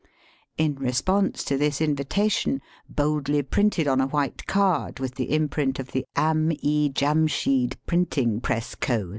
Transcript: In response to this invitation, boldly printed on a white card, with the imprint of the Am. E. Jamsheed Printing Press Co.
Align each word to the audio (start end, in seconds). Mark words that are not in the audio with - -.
In 0.57 0.77
response 0.77 1.43
to 1.43 1.57
this 1.59 1.79
invitation, 1.79 2.59
boldly 2.89 3.43
printed 3.43 3.87
on 3.87 4.01
a 4.01 4.07
white 4.07 4.47
card, 4.47 4.97
with 4.99 5.13
the 5.13 5.31
imprint 5.31 5.77
of 5.77 5.91
the 5.91 6.07
Am. 6.15 6.51
E. 6.53 6.89
Jamsheed 6.89 7.75
Printing 7.85 8.41
Press 8.41 8.73
Co. 8.73 9.09